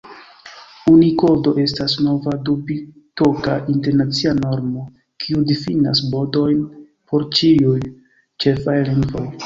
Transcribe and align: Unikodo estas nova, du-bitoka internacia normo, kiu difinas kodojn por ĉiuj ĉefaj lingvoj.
Unikodo 0.91 1.53
estas 1.63 1.95
nova, 2.05 2.33
du-bitoka 2.47 3.59
internacia 3.75 4.33
normo, 4.41 4.89
kiu 5.25 5.45
difinas 5.53 6.05
kodojn 6.11 6.69
por 7.13 7.31
ĉiuj 7.39 7.81
ĉefaj 8.45 8.81
lingvoj. 8.95 9.29